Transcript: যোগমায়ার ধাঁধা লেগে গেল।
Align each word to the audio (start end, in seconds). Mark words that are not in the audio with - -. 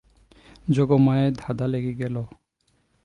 যোগমায়ার 0.67 1.31
ধাঁধা 1.37 1.65
লেগে 1.67 1.93
গেল। 1.93 2.15